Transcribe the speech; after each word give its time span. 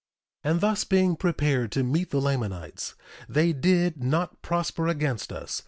1:9 0.43 0.51
And 0.51 0.61
thus 0.61 0.83
being 0.83 1.15
prepared 1.15 1.71
to 1.73 1.83
meet 1.83 2.09
the 2.09 2.19
Lamanites, 2.19 2.95
they 3.29 3.53
did 3.53 4.03
not 4.03 4.41
prosper 4.41 4.87
against 4.87 5.31
us. 5.31 5.59